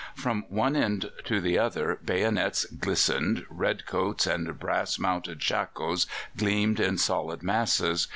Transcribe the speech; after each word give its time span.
From 0.15 0.45
one 0.49 0.75
end 0.75 1.11
to 1.25 1.39
the 1.39 1.59
other 1.59 1.99
bayonets 2.03 2.65
glistened, 2.65 3.45
red 3.51 3.85
coats 3.85 4.25
and 4.25 4.59
brass 4.59 4.97
mounted 4.97 5.43
shakos 5.43 6.07
gleamed 6.35 6.79
in 6.79 6.97
solid 6.97 7.43
masses. 7.43 8.07